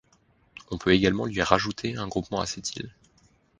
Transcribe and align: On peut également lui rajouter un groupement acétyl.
On 0.71 0.79
peut 0.79 0.93
également 0.95 1.27
lui 1.27 1.43
rajouter 1.43 1.95
un 1.95 2.07
groupement 2.07 2.39
acétyl. 2.41 2.89